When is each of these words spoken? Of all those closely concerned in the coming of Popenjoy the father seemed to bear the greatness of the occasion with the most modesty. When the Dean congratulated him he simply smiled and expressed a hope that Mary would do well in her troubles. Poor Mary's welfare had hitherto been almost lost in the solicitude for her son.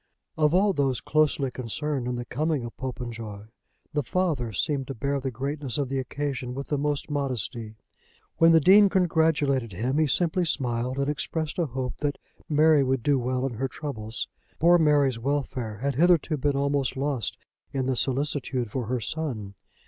Of 0.35 0.55
all 0.55 0.73
those 0.73 0.99
closely 0.99 1.51
concerned 1.51 2.07
in 2.07 2.15
the 2.15 2.25
coming 2.25 2.63
of 2.63 2.75
Popenjoy 2.75 3.43
the 3.93 4.01
father 4.01 4.51
seemed 4.51 4.87
to 4.87 4.95
bear 4.95 5.19
the 5.19 5.29
greatness 5.29 5.77
of 5.77 5.89
the 5.89 5.99
occasion 5.99 6.55
with 6.55 6.69
the 6.69 6.77
most 6.79 7.11
modesty. 7.11 7.75
When 8.37 8.51
the 8.51 8.59
Dean 8.59 8.89
congratulated 8.89 9.73
him 9.73 9.99
he 9.99 10.07
simply 10.07 10.45
smiled 10.45 10.97
and 10.97 11.07
expressed 11.07 11.59
a 11.59 11.67
hope 11.67 11.97
that 11.97 12.17
Mary 12.49 12.83
would 12.83 13.03
do 13.03 13.19
well 13.19 13.45
in 13.45 13.53
her 13.57 13.67
troubles. 13.67 14.27
Poor 14.57 14.79
Mary's 14.79 15.19
welfare 15.19 15.77
had 15.83 15.93
hitherto 15.97 16.35
been 16.35 16.55
almost 16.55 16.97
lost 16.97 17.37
in 17.71 17.85
the 17.85 17.95
solicitude 17.95 18.71
for 18.71 18.87
her 18.87 19.01
son. 19.01 19.53